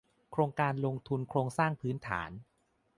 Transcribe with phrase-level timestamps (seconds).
[0.31, 2.31] โครงการลงทุนโครงสร้างพื้นฐาน